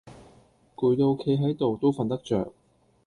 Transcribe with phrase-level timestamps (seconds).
[0.75, 2.51] 攰到企係到都訓得著